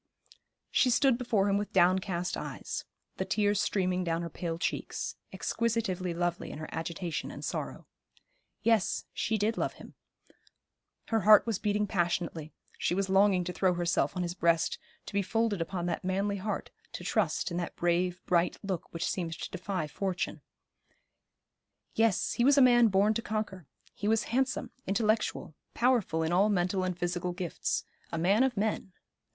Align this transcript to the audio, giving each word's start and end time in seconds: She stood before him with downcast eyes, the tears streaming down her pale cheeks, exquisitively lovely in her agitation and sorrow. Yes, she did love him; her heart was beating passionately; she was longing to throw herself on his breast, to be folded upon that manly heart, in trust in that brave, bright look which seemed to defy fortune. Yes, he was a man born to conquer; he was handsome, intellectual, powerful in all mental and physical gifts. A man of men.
She 0.71 0.89
stood 0.89 1.15
before 1.15 1.47
him 1.47 1.59
with 1.59 1.73
downcast 1.73 2.35
eyes, 2.35 2.85
the 3.17 3.23
tears 3.25 3.61
streaming 3.61 4.03
down 4.03 4.23
her 4.23 4.31
pale 4.31 4.57
cheeks, 4.57 5.15
exquisitively 5.31 6.11
lovely 6.11 6.49
in 6.49 6.57
her 6.57 6.67
agitation 6.71 7.29
and 7.29 7.45
sorrow. 7.45 7.85
Yes, 8.63 9.05
she 9.13 9.37
did 9.37 9.59
love 9.59 9.73
him; 9.73 9.93
her 11.09 11.19
heart 11.19 11.45
was 11.45 11.59
beating 11.59 11.85
passionately; 11.85 12.51
she 12.79 12.95
was 12.95 13.09
longing 13.09 13.43
to 13.43 13.53
throw 13.53 13.75
herself 13.75 14.17
on 14.17 14.23
his 14.23 14.33
breast, 14.33 14.79
to 15.05 15.13
be 15.13 15.21
folded 15.21 15.61
upon 15.61 15.85
that 15.85 16.03
manly 16.03 16.37
heart, 16.37 16.71
in 16.99 17.05
trust 17.05 17.51
in 17.51 17.57
that 17.57 17.75
brave, 17.75 18.23
bright 18.25 18.57
look 18.63 18.91
which 18.91 19.07
seemed 19.07 19.33
to 19.33 19.51
defy 19.51 19.85
fortune. 19.85 20.41
Yes, 21.93 22.33
he 22.33 22.43
was 22.43 22.57
a 22.57 22.61
man 22.63 22.87
born 22.87 23.13
to 23.13 23.21
conquer; 23.21 23.67
he 23.93 24.07
was 24.07 24.23
handsome, 24.33 24.71
intellectual, 24.87 25.53
powerful 25.75 26.23
in 26.23 26.31
all 26.31 26.49
mental 26.49 26.83
and 26.83 26.97
physical 26.97 27.33
gifts. 27.33 27.83
A 28.11 28.17
man 28.17 28.41
of 28.41 28.57
men. 28.57 28.93